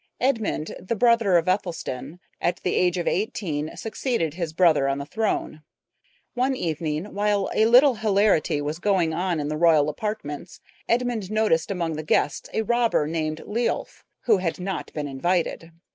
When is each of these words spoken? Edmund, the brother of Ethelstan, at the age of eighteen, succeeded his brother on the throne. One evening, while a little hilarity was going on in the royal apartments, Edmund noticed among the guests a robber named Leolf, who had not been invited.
Edmund, 0.19 0.75
the 0.79 0.95
brother 0.95 1.37
of 1.37 1.47
Ethelstan, 1.47 2.17
at 2.41 2.59
the 2.63 2.73
age 2.73 2.97
of 2.97 3.07
eighteen, 3.07 3.77
succeeded 3.77 4.33
his 4.33 4.51
brother 4.51 4.87
on 4.87 4.97
the 4.97 5.05
throne. 5.05 5.61
One 6.33 6.55
evening, 6.55 7.13
while 7.13 7.51
a 7.53 7.65
little 7.67 7.93
hilarity 7.93 8.61
was 8.61 8.79
going 8.79 9.13
on 9.13 9.39
in 9.39 9.47
the 9.47 9.57
royal 9.57 9.89
apartments, 9.89 10.59
Edmund 10.89 11.29
noticed 11.29 11.69
among 11.69 11.97
the 11.97 12.03
guests 12.03 12.49
a 12.51 12.63
robber 12.63 13.05
named 13.05 13.43
Leolf, 13.45 14.03
who 14.21 14.37
had 14.37 14.59
not 14.59 14.91
been 14.93 15.07
invited. 15.07 15.71